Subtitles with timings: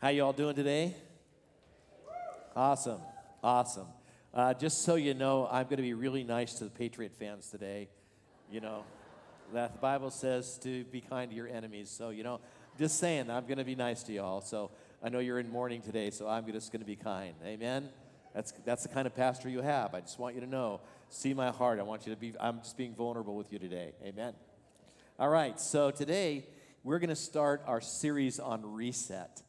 [0.00, 0.94] How you all doing today?
[2.54, 3.00] Awesome,
[3.42, 3.88] awesome.
[4.32, 7.50] Uh, just so you know, I'm going to be really nice to the Patriot fans
[7.50, 7.88] today.
[8.48, 8.84] You know,
[9.52, 11.90] that the Bible says to be kind to your enemies.
[11.90, 12.38] So you know,
[12.78, 14.40] just saying, I'm going to be nice to y'all.
[14.40, 14.70] So
[15.02, 17.34] I know you're in mourning today, so I'm just going to be kind.
[17.44, 17.88] Amen.
[18.36, 19.96] That's that's the kind of pastor you have.
[19.96, 20.80] I just want you to know.
[21.08, 21.80] See my heart.
[21.80, 22.34] I want you to be.
[22.38, 23.94] I'm just being vulnerable with you today.
[24.04, 24.34] Amen.
[25.18, 25.58] All right.
[25.58, 26.46] So today
[26.84, 29.42] we're going to start our series on reset.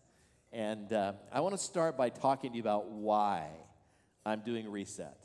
[0.52, 3.48] And uh, I want to start by talking to you about why
[4.26, 5.18] I'm doing reset.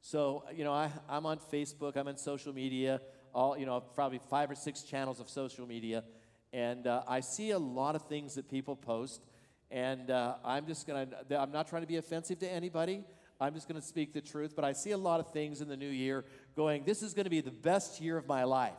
[0.00, 3.00] So, you know, I, I'm on Facebook, I'm on social media,
[3.34, 6.04] all, you know, probably five or six channels of social media.
[6.52, 9.22] And uh, I see a lot of things that people post.
[9.70, 13.02] And uh, I'm just going to, I'm not trying to be offensive to anybody.
[13.40, 14.54] I'm just going to speak the truth.
[14.54, 16.24] But I see a lot of things in the new year
[16.56, 18.72] going, this is going to be the best year of my life.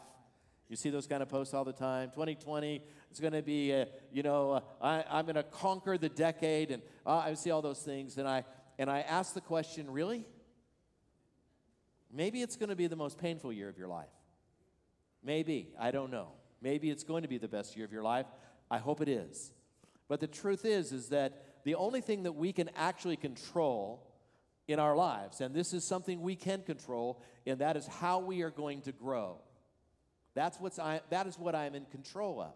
[0.69, 2.09] You see those kind of posts all the time.
[2.09, 6.09] 2020 is going to be, a, you know, uh, I, am going to conquer the
[6.09, 8.43] decade, and uh, I see all those things, and I
[8.77, 10.25] and I ask the question, really?
[12.11, 14.09] Maybe it's going to be the most painful year of your life.
[15.23, 16.29] Maybe I don't know.
[16.61, 18.25] Maybe it's going to be the best year of your life.
[18.69, 19.51] I hope it is.
[20.07, 24.01] But the truth is, is that the only thing that we can actually control
[24.67, 28.41] in our lives, and this is something we can control, and that is how we
[28.41, 29.39] are going to grow.
[30.35, 32.53] That's what's I, that is what I'm in control of.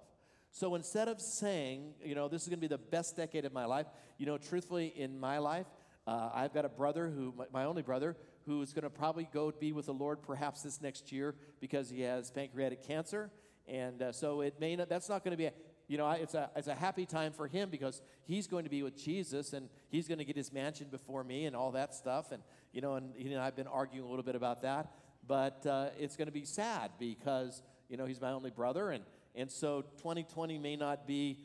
[0.52, 3.53] So instead of saying, you know, this is going to be the best decade of
[3.53, 5.67] my life, you know, truthfully, in my life,
[6.07, 9.30] uh, I've got a brother who, my, my only brother, who is going to probably
[9.31, 13.30] go be with the Lord perhaps this next year because he has pancreatic cancer.
[13.67, 15.53] And uh, so it may not, that's not going to be, a,
[15.88, 18.81] you know, it's a, it's a happy time for him because he's going to be
[18.81, 22.31] with Jesus and he's going to get his mansion before me and all that stuff.
[22.31, 22.41] And,
[22.73, 24.91] you know, and he and I have been arguing a little bit about that.
[25.30, 28.89] But uh, it's going to be sad because you know, he's my only brother.
[28.89, 29.03] And,
[29.35, 31.38] and so 2020 may not be,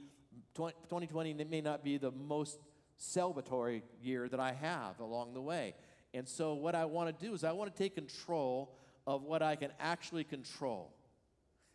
[0.54, 2.58] 2020 may not be the most
[2.98, 5.74] celebratory year that I have along the way.
[6.14, 8.74] And so what I want to do is I want to take control
[9.06, 10.90] of what I can actually control.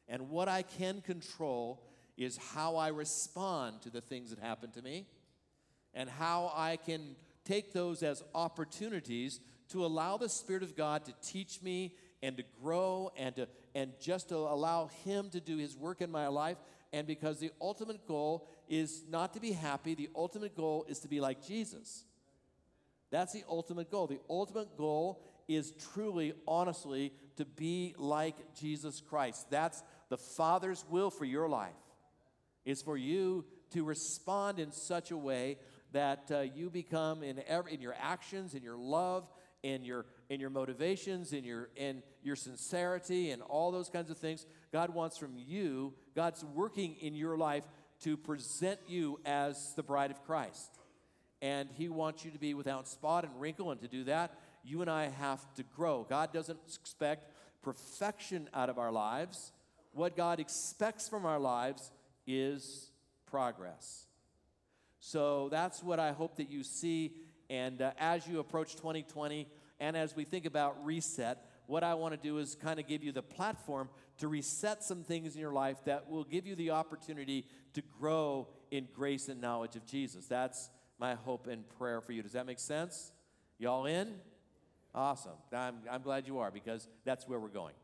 [0.08, 1.84] And what I can control
[2.18, 5.06] is how I respond to the things that happen to me
[5.94, 7.16] and how I can
[7.46, 12.44] take those as opportunities to allow the Spirit of God to teach me and to
[12.62, 16.58] grow and to and just to allow him to do his work in my life.
[16.92, 21.08] And because the ultimate goal is not to be happy the ultimate goal is to
[21.08, 22.04] be like jesus.
[23.12, 24.06] That's the ultimate goal.
[24.06, 29.50] The ultimate goal is truly honestly to be like jesus christ.
[29.50, 31.74] That's the father's will for your life.
[32.66, 35.58] Is for you to respond in such a way
[35.92, 39.28] that uh, you become in, every, in your actions in your love
[39.64, 44.18] in your in your motivations in your in your sincerity and all those kinds of
[44.18, 47.64] things god wants from you god's working in your life
[48.02, 50.80] to present you as the bride of christ.
[51.42, 54.82] And he wants you to be without spot and wrinkle and to do that you
[54.82, 56.06] and i have to grow.
[56.10, 57.32] God doesn't expect
[57.62, 59.52] perfection out of our lives.
[59.94, 61.92] What god expects from our lives
[62.28, 62.92] is
[63.26, 64.06] progress.
[65.00, 67.14] So that's what i hope that you see
[67.50, 69.48] and uh, as you approach 2020
[69.80, 73.04] and as we think about reset, what I want to do is kind of give
[73.04, 76.72] you the platform to reset some things in your life that will give you the
[76.72, 80.28] opportunity to grow in grace and knowledge of Jesus.
[80.28, 82.22] That's my hope and prayer for you.
[82.22, 83.12] Does that make sense?
[83.58, 84.16] Y'all in?
[84.94, 85.38] Awesome.
[85.54, 87.76] I'm, I'm glad you are because that's where we're going.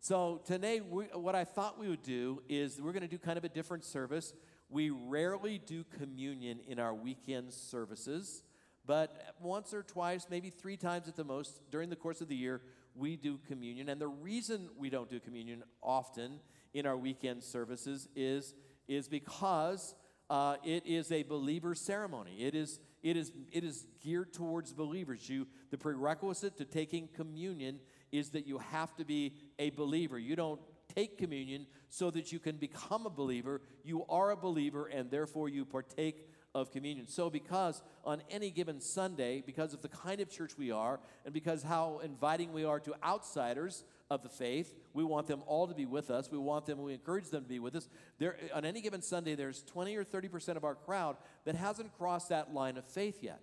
[0.00, 3.38] So, today, we, what I thought we would do is we're going to do kind
[3.38, 4.34] of a different service.
[4.74, 8.42] We rarely do communion in our weekend services,
[8.84, 12.34] but once or twice, maybe three times at the most, during the course of the
[12.34, 12.60] year,
[12.96, 13.88] we do communion.
[13.88, 16.40] And the reason we don't do communion often
[16.72, 18.56] in our weekend services is,
[18.88, 19.94] is because
[20.28, 22.38] uh, it is a believer ceremony.
[22.40, 25.30] It is, it, is, it is geared towards believers.
[25.30, 27.78] You, the prerequisite to taking communion
[28.10, 30.18] is that you have to be a believer.
[30.18, 30.60] You don't
[30.94, 33.60] take communion so that you can become a believer.
[33.84, 37.06] You are a believer, and therefore you partake of communion.
[37.08, 41.34] So, because on any given Sunday, because of the kind of church we are, and
[41.34, 45.74] because how inviting we are to outsiders of the faith, we want them all to
[45.74, 46.30] be with us.
[46.30, 47.88] We want them, we encourage them to be with us.
[48.18, 52.28] There, on any given Sunday, there's 20 or 30% of our crowd that hasn't crossed
[52.28, 53.40] that line of faith yet.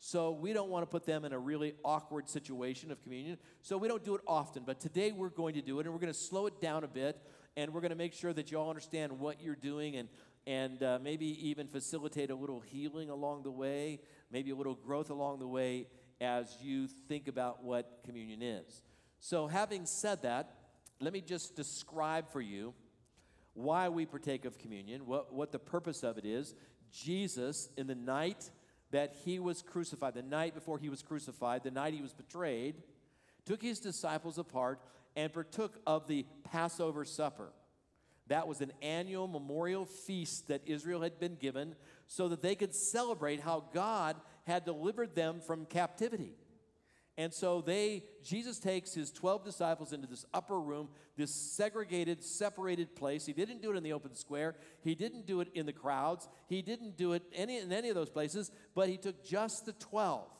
[0.00, 3.36] So we don't want to put them in a really awkward situation of communion.
[3.62, 4.62] So we don't do it often.
[4.66, 6.88] But today we're going to do it, and we're going to slow it down a
[6.88, 7.20] bit,
[7.56, 10.08] and we're going to make sure that you all understand what you're doing and
[10.46, 14.00] and uh, maybe even facilitate a little healing along the way,
[14.30, 15.86] maybe a little growth along the way
[16.20, 18.82] as you think about what communion is.
[19.18, 20.54] So, having said that,
[20.98, 22.74] let me just describe for you
[23.54, 26.54] why we partake of communion, what, what the purpose of it is.
[26.90, 28.50] Jesus, in the night
[28.90, 32.76] that he was crucified, the night before he was crucified, the night he was betrayed,
[33.44, 34.80] took his disciples apart
[35.16, 37.50] and partook of the Passover supper.
[38.28, 41.74] That was an annual memorial feast that Israel had been given
[42.06, 46.34] so that they could celebrate how God had delivered them from captivity.
[47.20, 50.88] And so they, Jesus takes his 12 disciples into this upper room,
[51.18, 53.26] this segregated, separated place.
[53.26, 54.56] He didn't do it in the open square.
[54.80, 56.30] He didn't do it in the crowds.
[56.48, 59.74] He didn't do it any, in any of those places, but he took just the
[59.74, 60.30] 12.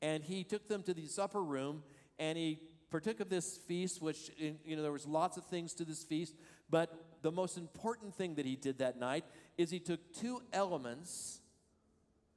[0.00, 1.82] And he took them to this upper room
[2.18, 2.60] and he
[2.90, 6.36] partook of this feast, which, you know, there was lots of things to this feast,
[6.70, 9.26] but the most important thing that he did that night
[9.58, 11.42] is he took two elements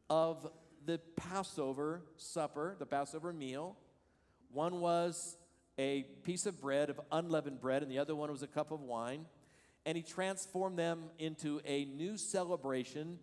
[0.10, 0.46] of
[0.86, 3.78] the Passover supper, the Passover meal.
[4.52, 5.38] One was
[5.78, 8.82] a piece of bread, of unleavened bread, and the other one was a cup of
[8.82, 9.26] wine.
[9.86, 13.20] And he transformed them into a new celebration,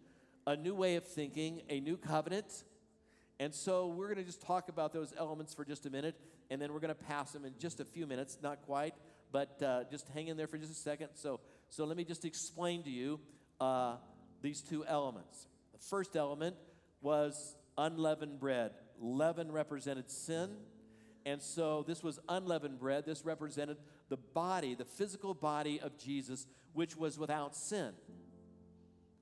[0.46, 2.64] a new way of thinking, a new covenant.
[3.38, 6.16] And so we're going to just talk about those elements for just a minute,
[6.50, 8.94] and then we're going to pass them in just a few minutes, not quite,
[9.32, 11.08] but uh, just hang in there for just a second.
[11.14, 11.40] So,
[11.70, 13.20] so let me just explain to you
[13.60, 13.96] uh,
[14.42, 15.46] these two elements.
[15.72, 16.56] The first element
[17.00, 18.72] was unleavened bread.
[18.98, 20.50] Leaven represented sin.
[21.26, 23.04] And so this was unleavened bread.
[23.04, 23.76] This represented
[24.08, 27.92] the body, the physical body of Jesus, which was without sin.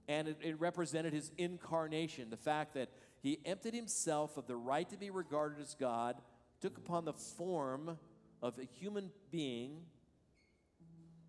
[0.08, 2.88] And it, it, represented his incarnation, the fact that
[3.20, 6.16] he emptied himself of the right to be regarded as God,
[6.60, 7.98] took upon the form
[8.40, 9.82] of a human being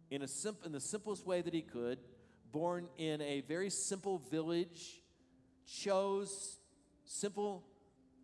[0.10, 2.00] in, a simp- in the simplest way that he could,
[2.52, 5.02] born in a very simple village,
[5.78, 6.58] chose
[7.06, 7.64] simple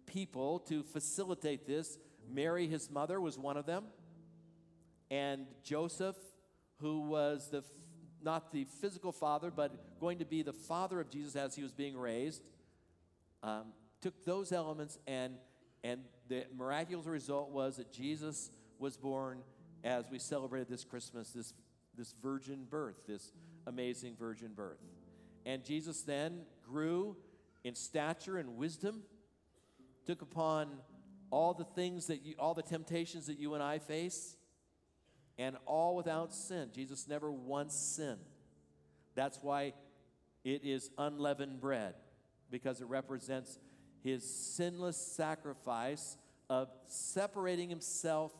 [0.05, 1.97] people to facilitate this.
[2.31, 3.85] Mary, his mother, was one of them.
[5.11, 6.15] And Joseph,
[6.79, 7.63] who was the
[8.23, 11.71] not the physical father, but going to be the father of Jesus as he was
[11.71, 12.41] being raised,
[13.43, 13.65] um,
[14.01, 15.35] took those elements and
[15.83, 18.49] and the miraculous result was that Jesus
[18.79, 19.41] was born
[19.83, 21.53] as we celebrated this Christmas, this
[21.95, 23.31] this virgin birth, this
[23.67, 24.79] amazing virgin birth.
[25.45, 27.15] And Jesus then grew
[27.65, 29.01] in stature and wisdom,
[30.05, 30.69] took upon
[31.31, 34.37] all the things that you, all the temptations that you and I face,
[35.39, 36.69] and all without sin.
[36.73, 38.19] Jesus never once sinned.
[39.15, 39.73] That's why
[40.43, 41.95] it is unleavened bread,
[42.51, 43.57] because it represents
[44.03, 46.17] his sinless sacrifice
[46.47, 48.31] of separating himself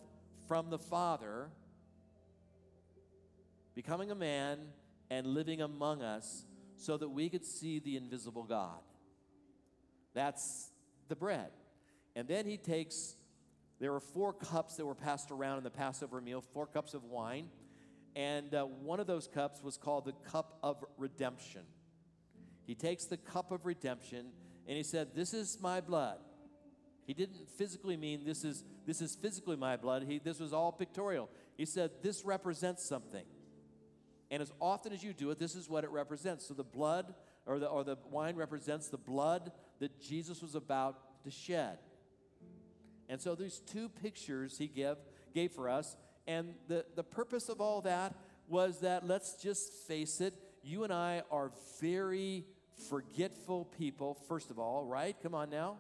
[0.48, 1.50] from the Father,
[3.74, 4.60] becoming a man,
[5.10, 6.46] and living among us
[6.78, 8.82] so that we could see the invisible God.
[10.16, 10.72] That's
[11.10, 11.52] the bread.
[12.16, 13.16] And then he takes,
[13.80, 17.04] there were four cups that were passed around in the Passover meal, four cups of
[17.04, 17.50] wine.
[18.16, 21.62] And uh, one of those cups was called the cup of redemption.
[22.66, 24.28] He takes the cup of redemption
[24.68, 26.18] and he said, This is my blood.
[27.06, 30.06] He didn't physically mean this is, this is physically my blood.
[30.08, 31.30] He, this was all pictorial.
[31.58, 33.26] He said, This represents something.
[34.32, 36.48] And as often as you do it, this is what it represents.
[36.48, 37.14] So the blood
[37.46, 41.78] or the, or the wine represents the blood that Jesus was about to shed.
[43.10, 44.96] And so these two pictures he gave,
[45.34, 45.96] gave for us.
[46.28, 48.16] And the, the purpose of all that
[48.48, 50.34] was that, let's just face it,
[50.64, 52.46] you and I are very
[52.90, 55.16] forgetful people, first of all, right?
[55.22, 55.78] Come on now.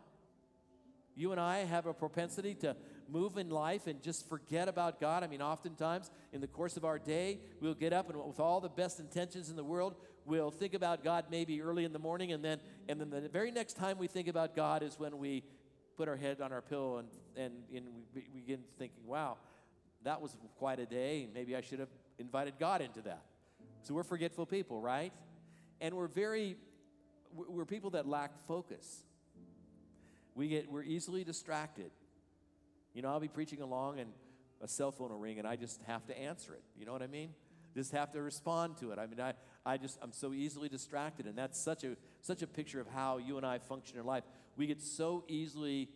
[1.16, 2.75] You and I have a propensity to
[3.10, 5.24] move in life and just forget about God.
[5.24, 8.60] I mean, oftentimes in the course of our day, we'll get up and with all
[8.60, 9.96] the best intentions in the world,
[10.26, 12.60] we'll think about God maybe early in the morning, and then
[12.90, 15.44] and then the very next time we think about God is when we
[15.98, 17.08] put our head on our pillow and
[17.38, 19.38] and, and we, we begin thinking, wow,
[20.04, 21.28] that was quite a day.
[21.34, 23.24] Maybe I should have invited God into that.
[23.84, 25.14] So we're forgetful people, right?
[25.82, 26.58] And we're very
[27.34, 29.04] we're people that lack focus.
[30.34, 31.92] We get we're easily distracted.
[32.96, 34.10] You know, I'll be preaching along and
[34.62, 36.64] a cell phone will ring and I just have to answer it.
[36.75, 37.30] You know what I mean?
[37.75, 39.00] Just have to respond to it.
[39.00, 39.34] I mean, I,
[39.66, 43.18] I just I'm so easily distracted, and that's such a such a picture of how
[43.18, 44.24] you and I function in life.
[44.56, 45.90] We get so easily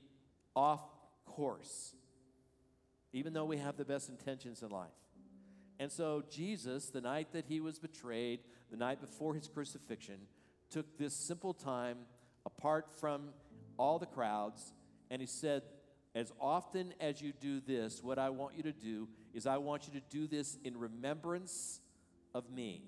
[0.57, 0.81] off
[1.25, 1.95] course,
[3.13, 4.89] even though we have the best intentions in life.
[5.79, 10.17] And so Jesus, the night that he was betrayed, the night before his crucifixion,
[10.69, 11.99] took this simple time
[12.45, 13.29] apart from
[13.77, 14.73] all the crowds,
[15.09, 15.63] and he said,
[16.15, 19.87] As often as you do this, what I want you to do is I want
[19.87, 21.81] you to do this in remembrance
[22.33, 22.83] of me.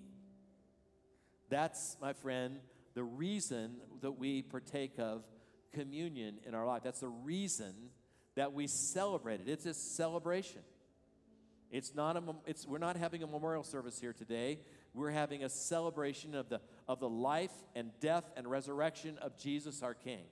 [1.49, 2.59] That's, my friend,
[2.93, 5.23] the reason that we partake of
[5.71, 6.81] communion in our life.
[6.83, 7.73] That's the reason
[8.35, 9.47] that we celebrate it.
[9.47, 10.61] It's a celebration.
[11.69, 14.59] It's not a, it's, we're not having a memorial service here today.
[14.93, 19.81] We're having a celebration of the, of the life and death and resurrection of Jesus
[19.81, 20.25] our King.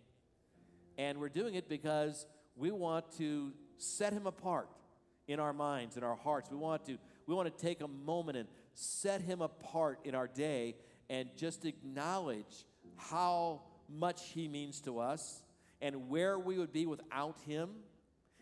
[0.97, 2.25] And we're doing it because
[2.59, 4.69] we want to set him apart
[5.27, 6.51] in our minds, in our hearts.
[6.51, 10.27] We want to, we want to take a moment and set him apart in our
[10.27, 10.75] day
[11.09, 12.65] and just acknowledge
[12.97, 15.41] how much he means to us
[15.81, 17.69] and where we would be without him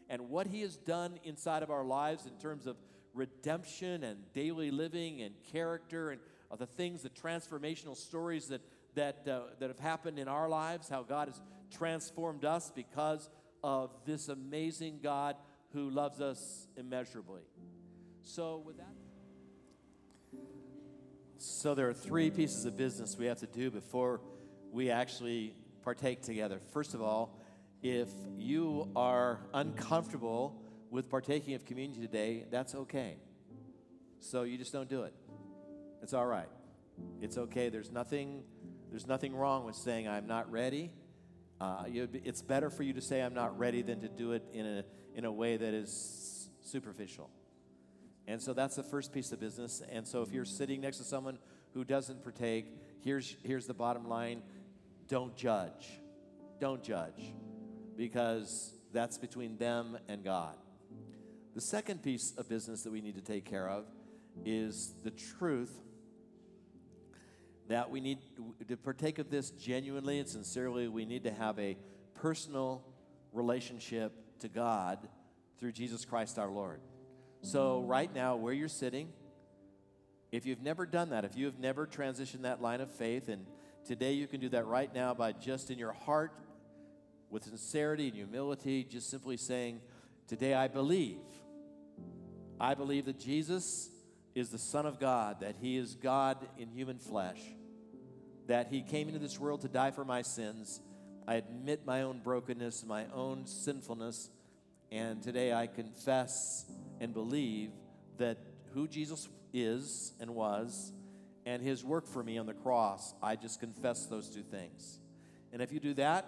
[0.10, 2.76] and what he has done inside of our lives in terms of
[3.14, 6.22] redemption and daily living and character and
[6.58, 8.62] the things, the transformational stories that,
[8.96, 11.40] that, uh, that have happened in our lives, how God has
[11.72, 13.30] transformed us because
[13.64, 15.36] of this amazing God
[15.74, 17.44] who loves us immeasurably.
[18.24, 18.94] So, with that,
[21.38, 24.22] so there are three pieces of business we have to do before
[24.72, 26.60] we actually partake together.
[26.74, 27.40] First of all,
[27.82, 33.18] if you are uncomfortable with partaking of communion today, that's okay.
[34.20, 35.14] So you just don't do it.
[36.02, 36.50] It's all right.
[37.22, 37.70] It's okay.
[37.70, 38.44] There's nothing,
[38.90, 40.92] there's nothing wrong with saying I'm not ready.
[41.60, 44.66] Uh, it's better for you to say I'm not ready than to do it in
[44.66, 44.84] a,
[45.16, 47.30] in a way that is superficial.
[48.28, 49.82] And so that's the first piece of business.
[49.90, 51.40] And so if you're sitting next to someone
[51.74, 52.68] who doesn't partake,
[53.04, 54.44] here's, here's the bottom line
[55.08, 55.88] don't judge.
[56.60, 57.34] Don't judge
[57.96, 60.58] because that's between them and God.
[61.56, 63.86] The second piece of business that we need to take care of
[64.46, 65.74] is the truth
[67.68, 68.20] that we need
[68.68, 70.88] to partake of this genuinely and sincerely.
[70.88, 71.78] We need to have a
[72.16, 72.84] personal
[73.34, 75.00] relationship to God
[75.60, 76.80] through Jesus Christ our Lord.
[77.42, 79.10] So, right now, where you're sitting,
[80.32, 83.46] if you've never done that, if you have never transitioned that line of faith, and
[83.86, 86.32] today you can do that right now by just in your heart,
[87.30, 89.82] with sincerity and humility, just simply saying,
[90.28, 91.20] Today I believe.
[92.60, 93.90] I believe that Jesus
[94.34, 97.40] is the Son of God, that He is God in human flesh,
[98.48, 100.82] that He came into this world to die for my sins.
[101.28, 104.30] I admit my own brokenness, my own sinfulness,
[104.92, 106.66] and today I confess
[107.00, 107.72] and believe
[108.18, 108.38] that
[108.74, 110.94] who Jesus is and was
[111.46, 115.00] and His work for me on the cross, I just confess those two things.
[115.52, 116.26] And if you do that,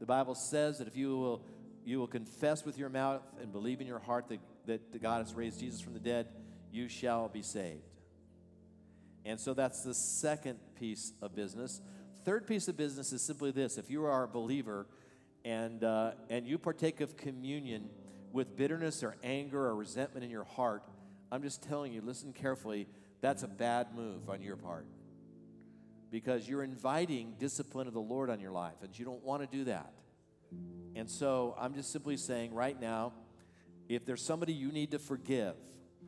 [0.00, 1.42] the Bible says that if you will,
[1.84, 5.34] you will confess with your mouth and believe in your heart that, that God has
[5.34, 6.28] raised Jesus from the dead,
[6.70, 7.87] you shall be saved.
[9.28, 11.82] And so that's the second piece of business.
[12.24, 14.86] Third piece of business is simply this if you are a believer
[15.44, 17.90] and, uh, and you partake of communion
[18.32, 20.82] with bitterness or anger or resentment in your heart,
[21.30, 22.88] I'm just telling you, listen carefully,
[23.20, 24.86] that's a bad move on your part
[26.10, 29.58] because you're inviting discipline of the Lord on your life, and you don't want to
[29.58, 29.92] do that.
[30.94, 33.12] And so I'm just simply saying right now,
[33.90, 35.54] if there's somebody you need to forgive,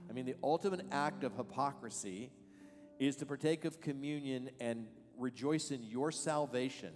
[0.08, 2.30] I mean, the ultimate act of hypocrisy
[3.00, 6.92] is to partake of communion and rejoice in your salvation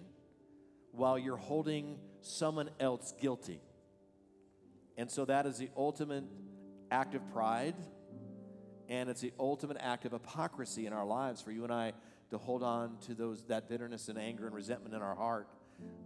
[0.93, 3.61] while you're holding someone else guilty.
[4.97, 6.25] And so that is the ultimate
[6.91, 7.75] act of pride,
[8.89, 11.95] and it's the ultimate act of hypocrisy in our lives for you and I
[12.31, 15.49] to hold on to those that bitterness and anger and resentment in our heart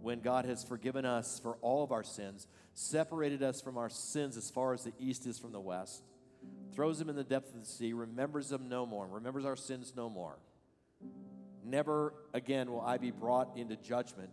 [0.01, 4.37] when God has forgiven us for all of our sins, separated us from our sins
[4.37, 6.03] as far as the east is from the west,
[6.79, 9.91] throws them in the depth of the sea, remembers them no more, remembers our sins
[9.97, 10.39] no more.
[11.61, 14.31] Never again will I be brought into judgment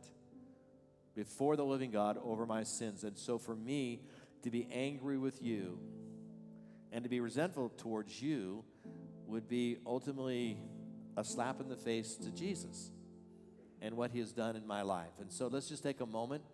[1.16, 3.02] before the living God over my sins.
[3.02, 3.98] And so for me
[4.44, 5.80] to be angry with you
[6.92, 8.62] and to be resentful towards you
[9.26, 10.56] would be ultimately
[11.16, 12.92] a slap in the face to Jesus
[13.82, 15.14] and what he has done in my life.
[15.20, 16.44] And so let's just take a moment,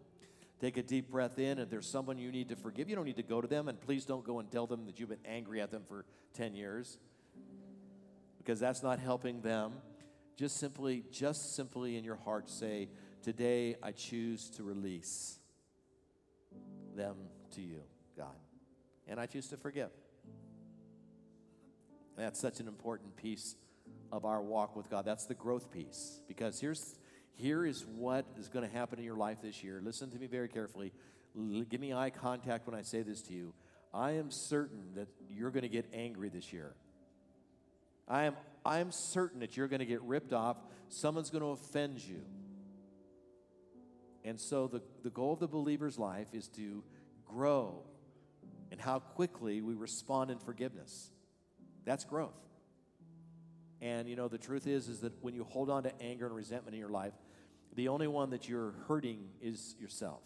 [0.63, 1.59] take a deep breath in.
[1.59, 3.81] If there's someone you need to forgive, you don't need to go to them, and
[3.81, 6.05] please don't go and tell them that you've been angry at them for
[6.35, 6.99] 10 years
[8.39, 9.73] because that's not helping them.
[10.37, 12.89] Just simply, just simply in your heart say,
[13.23, 15.39] Today I choose to release
[16.97, 17.17] them
[17.55, 17.83] to you,
[18.17, 18.35] God.
[19.07, 19.91] And I choose to forgive.
[22.17, 23.55] That's such an important piece
[24.11, 25.05] of our walk with God.
[25.05, 26.21] That's the growth piece.
[26.27, 26.97] Because here's
[27.35, 29.81] here is what is going to happen in your life this year.
[29.83, 30.93] Listen to me very carefully.
[31.37, 33.55] L- give me eye contact when I say this to you.
[33.95, 36.75] I am certain that you're going to get angry this year.
[38.09, 40.57] I am, I am certain that you're going to get ripped off.
[40.89, 42.23] Someone's going to offend you.
[44.25, 46.85] And so, the, the goal of the believer's life is to
[47.27, 47.83] grow
[48.71, 51.11] and how quickly we respond in forgiveness.
[51.85, 52.39] That's growth.
[53.83, 56.35] And you know, the truth is is that when you hold on to anger and
[56.35, 57.13] resentment in your life,
[57.75, 60.23] the only one that you're hurting is yourself.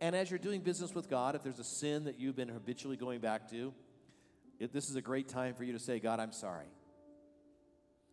[0.00, 2.96] And as you're doing business with God, if there's a sin that you've been habitually
[2.96, 3.72] going back to,
[4.60, 6.66] it, this is a great time for you to say, God, I'm sorry.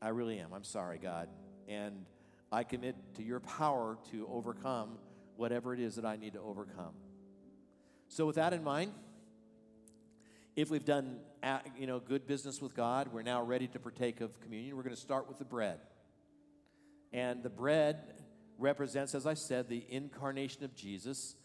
[0.01, 0.53] I really am.
[0.53, 1.27] I'm sorry, God.
[1.67, 2.05] And
[2.51, 4.97] I commit to your power to overcome
[5.35, 6.93] whatever it is that I need to overcome.
[8.07, 8.93] So, with that in mind,
[10.55, 11.19] if we've done
[11.77, 14.75] you know, good business with God, we're now ready to partake of communion.
[14.77, 15.79] We're going to start with the bread.
[17.11, 17.97] And the bread
[18.57, 21.35] represents, as I said, the incarnation of Jesus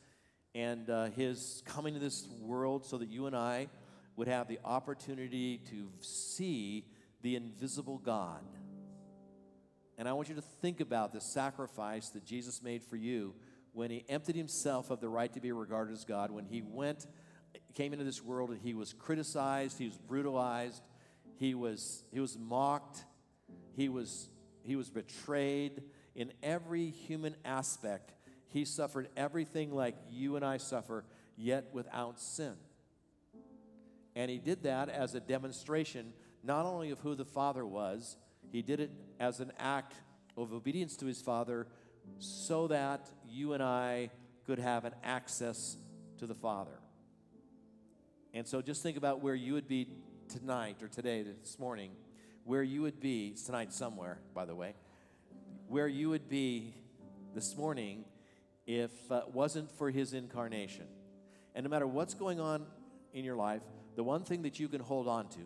[0.54, 3.68] and uh, his coming to this world so that you and I
[4.14, 6.84] would have the opportunity to see
[7.22, 8.44] the invisible God.
[9.98, 13.34] And I want you to think about the sacrifice that Jesus made for you
[13.72, 17.06] when he emptied himself of the right to be regarded as God, when he went,
[17.74, 20.82] came into this world and he was criticized, he was brutalized,
[21.36, 23.04] he was, he was mocked,
[23.76, 24.28] he was,
[24.62, 25.82] he was betrayed
[26.14, 28.12] in every human aspect.
[28.48, 31.04] He suffered everything like you and I suffer,
[31.36, 32.54] yet without sin.
[34.16, 38.16] And he did that as a demonstration not only of who the Father was,
[38.50, 39.94] he did it as an act
[40.36, 41.66] of obedience to his Father
[42.18, 44.10] so that you and I
[44.46, 45.76] could have an access
[46.18, 46.78] to the Father.
[48.32, 49.88] And so just think about where you would be
[50.28, 51.90] tonight or today, this morning,
[52.44, 54.74] where you would be, tonight somewhere, by the way,
[55.66, 56.74] where you would be
[57.34, 58.04] this morning
[58.66, 60.86] if uh, it wasn't for his incarnation.
[61.54, 62.66] And no matter what's going on
[63.12, 63.62] in your life,
[63.96, 65.40] the one thing that you can hold on to,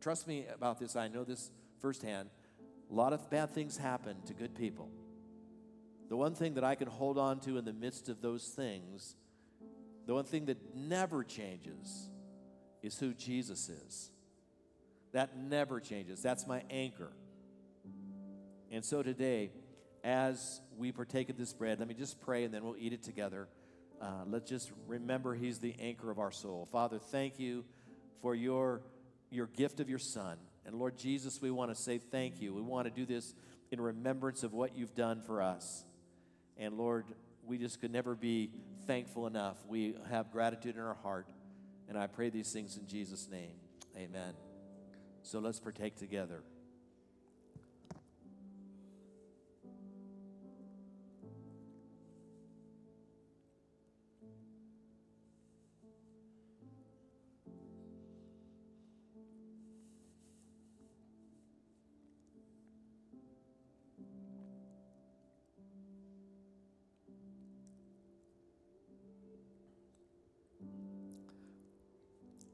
[0.00, 1.50] trust me about this, I know this
[1.80, 2.30] firsthand,
[2.90, 4.90] a lot of bad things happen to good people.
[6.08, 9.14] The one thing that I can hold on to in the midst of those things,
[10.06, 12.10] the one thing that never changes,
[12.84, 14.10] is who Jesus is.
[15.12, 16.22] That never changes.
[16.22, 17.10] That's my anchor.
[18.70, 19.52] And so today,
[20.02, 23.02] as we partake of this bread, let me just pray and then we'll eat it
[23.02, 23.48] together.
[24.02, 26.68] Uh, let's just remember He's the anchor of our soul.
[26.70, 27.64] Father, thank you
[28.20, 28.82] for your,
[29.30, 30.36] your gift of your Son.
[30.66, 32.52] And Lord Jesus, we want to say thank you.
[32.52, 33.34] We want to do this
[33.70, 35.84] in remembrance of what you've done for us.
[36.58, 37.06] And Lord,
[37.46, 38.50] we just could never be
[38.86, 39.56] thankful enough.
[39.68, 41.28] We have gratitude in our heart.
[41.94, 43.54] And I pray these things in Jesus' name.
[43.96, 44.34] Amen.
[45.22, 46.42] So let's partake together.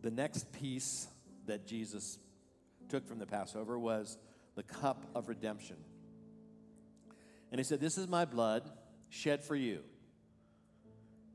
[0.02, 1.06] The next piece
[1.46, 2.18] that Jesus
[2.88, 4.18] took from the Passover was
[4.56, 5.76] the cup of redemption.
[7.50, 8.70] And he said, This is my blood
[9.08, 9.80] shed for you.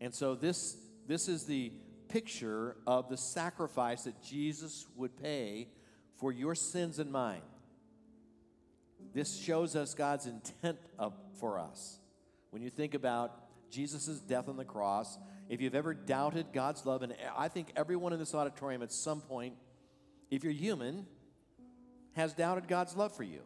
[0.02, 1.72] And so this, this is the
[2.08, 5.70] picture of the sacrifice that Jesus would pay
[6.18, 7.42] for your sins and mine.
[9.14, 12.00] This shows us God's intent of, for us.
[12.52, 13.45] When you think about
[13.76, 15.18] Jesus' death on the cross,
[15.50, 19.20] if you've ever doubted God's love, and I think everyone in this auditorium at some
[19.20, 19.56] point,
[20.32, 21.06] if you're human,
[22.14, 23.42] has doubted God's love for you.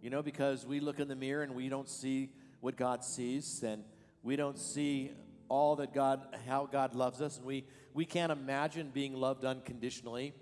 [0.00, 2.30] You know, because we look in the mirror and we don't see
[2.60, 3.82] what God sees, and
[4.22, 5.10] we don't see
[5.48, 10.32] all that God, how God loves us, and we, we can't imagine being loved unconditionally.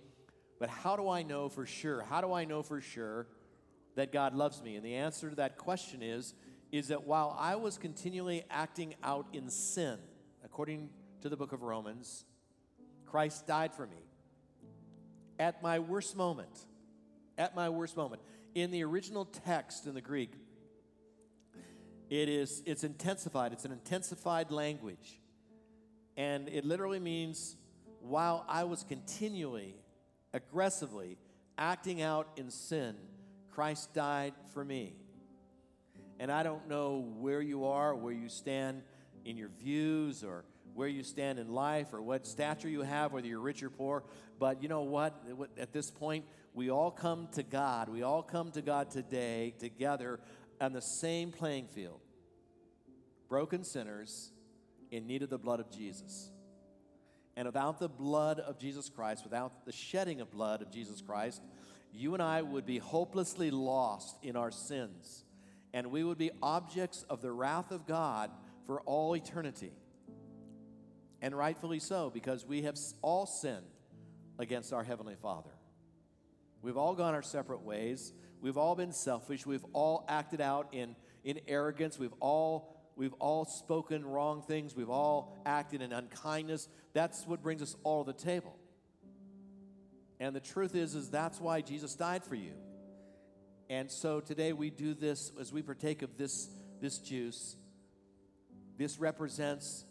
[0.61, 2.03] But how do I know for sure?
[2.03, 3.27] How do I know for sure
[3.95, 4.77] that God loves me?
[4.77, 6.35] And the answer to that question is
[6.71, 9.99] is that while I was continually acting out in sin,
[10.45, 10.91] according
[11.23, 12.25] to the book of Romans,
[13.07, 14.03] Christ died for me.
[15.39, 16.67] At my worst moment,
[17.39, 18.21] at my worst moment.
[18.55, 20.33] In the original text in the Greek,
[22.11, 25.21] it is it's intensified, it's an intensified language.
[26.17, 27.57] And it literally means
[28.01, 29.77] while I was continually,
[30.33, 31.17] aggressively
[31.57, 32.97] acting out in sin,
[33.51, 34.95] Christ died for me.
[36.21, 38.83] And I don't know where you are, where you stand
[39.25, 43.27] in your views, or where you stand in life, or what stature you have, whether
[43.27, 44.05] you're rich or poor.
[44.39, 45.15] But you know what?
[45.59, 47.89] At this point, we all come to God.
[47.89, 50.21] We all come to God today together
[50.61, 52.01] on the same playing field.
[53.29, 54.33] Broken sinners
[54.91, 56.31] in need of the blood of Jesus.
[57.37, 61.43] And without the blood of Jesus Christ, without the shedding of blood of Jesus Christ,
[61.93, 65.25] you and I would be hopelessly lost in our sins
[65.79, 68.33] and we would be objects of the wrath of God
[68.67, 69.71] for all eternity.
[71.23, 73.63] And rightfully so, because we have all sinned
[74.41, 75.53] against our Heavenly Father.
[76.63, 78.13] We've all gone our separate ways.
[78.41, 79.47] We've all been selfish.
[79.47, 81.97] We've all acted out in, in arrogance.
[81.97, 84.75] We've all, we've all spoken wrong things.
[84.75, 86.69] We've all acted in unkindness.
[86.93, 88.57] That's what brings us all to the table.
[90.19, 92.55] And the truth is, is that's why Jesus died for you.
[93.71, 96.49] And so today we do this as we partake of this,
[96.81, 97.57] this juice.
[98.79, 99.85] This represents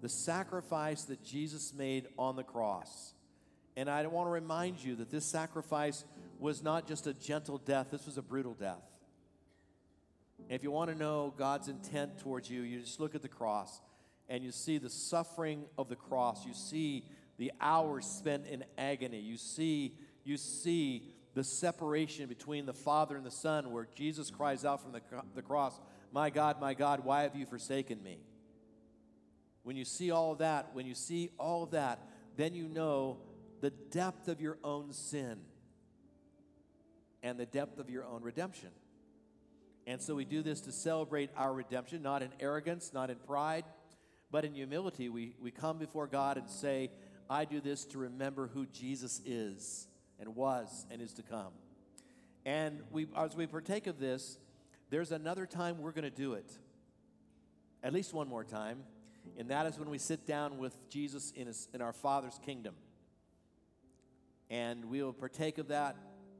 [0.00, 3.14] the sacrifice that Jesus made on the cross.
[3.76, 6.04] And I want to remind you that this sacrifice
[6.38, 8.82] was not just a gentle death, this was a brutal death.
[10.48, 13.80] If you want to know God's intent towards you, you just look at the cross
[14.28, 16.46] and you see the suffering of the cross.
[16.46, 17.04] You see
[17.38, 19.20] the hours spent in agony.
[19.20, 21.02] You see, you see
[21.36, 25.02] the separation between the Father and the Son, where Jesus cries out from the,
[25.34, 25.78] the cross,
[26.10, 28.20] My God, my God, why have you forsaken me?
[29.62, 32.00] When you see all of that, when you see all of that,
[32.38, 33.18] then you know
[33.60, 35.40] the depth of your own sin
[37.22, 38.70] and the depth of your own redemption.
[39.86, 43.66] And so we do this to celebrate our redemption, not in arrogance, not in pride,
[44.30, 45.10] but in humility.
[45.10, 46.92] We, we come before God and say,
[47.28, 49.86] I do this to remember who Jesus is
[50.18, 51.52] and was and is to come.
[52.44, 54.38] And we, as we partake of this,
[54.90, 56.50] there's another time we're going to do it.
[57.82, 58.84] At least one more time.
[59.36, 62.74] And that is when we sit down with Jesus in, his, in our Father's kingdom.
[64.48, 65.96] And we will partake of that,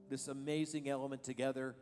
[0.09, 1.75] this amazing element together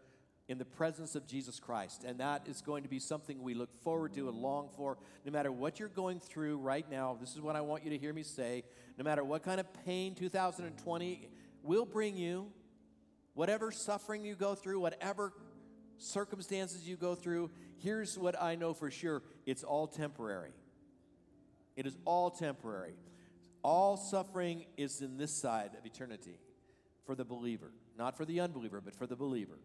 [0.49, 2.05] in the presence of Jesus Christ.
[2.05, 4.99] And that is going to be something we look forward to and long for.
[5.25, 7.99] No matter what you're going through right now, this is what I want you to
[7.99, 8.65] hear me say.
[8.99, 11.29] No matter what kind of pain 2020
[11.65, 12.53] will bring you,
[13.35, 15.33] whatever suffering you go through, whatever
[15.99, 20.53] circumstances you go through, here's what I know for sure it's all temporary.
[21.77, 22.95] It is all temporary.
[23.63, 26.39] All suffering is in this side of eternity
[27.07, 29.59] for the believer, not for the unbeliever, but for the believer.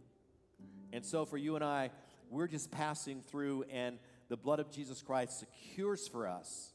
[0.92, 1.92] And so for you and I,
[2.32, 6.72] we're just passing through, and the blood of Jesus Christ secures for us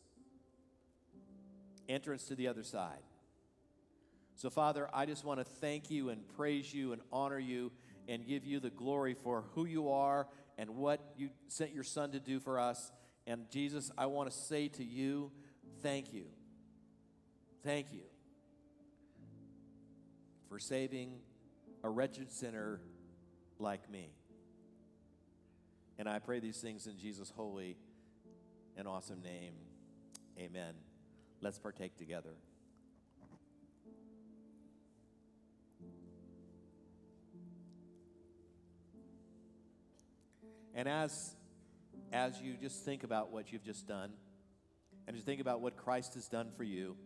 [1.89, 3.03] entrance to the other side.
[4.37, 7.70] So, Father, I just want to thank you and praise you and honor you
[8.09, 10.27] and give you the glory for who you are
[10.59, 12.92] and what you sent your Son to do for us.
[13.27, 15.31] And Jesus, I want to say to you,
[15.83, 16.27] thank you.
[17.62, 18.03] Thank you
[20.49, 21.14] for saving
[21.83, 22.81] a wretched sinner
[23.59, 24.11] like me.
[25.99, 27.77] And I pray these things in Jesus' holy
[28.77, 29.55] and awesome name.
[30.38, 30.75] Amen.
[31.40, 32.35] Let's partake together.
[40.75, 41.35] And as
[42.12, 44.12] as you just think about what you've just done
[45.07, 46.97] and you think about what Christ has done for you,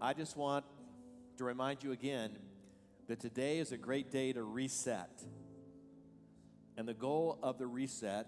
[0.00, 0.64] I just want
[1.38, 2.36] to remind you again
[3.08, 5.22] that today is a great day to reset.
[6.76, 8.26] And the goal of the reset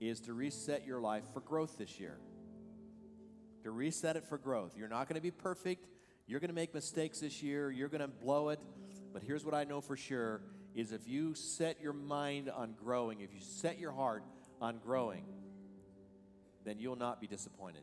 [0.00, 2.18] is to reset your life for growth this year.
[3.64, 4.72] To reset it for growth.
[4.76, 5.86] You're not going to be perfect.
[6.26, 7.70] You're going to make mistakes this year.
[7.70, 8.60] You're going to blow it.
[9.12, 10.42] But here's what I know for sure
[10.74, 14.22] is if you set your mind on growing, if you set your heart
[14.60, 15.24] on growing,
[16.64, 17.82] then you'll not be disappointed.